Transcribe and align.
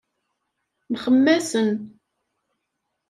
Mxemmasen. 0.91 1.69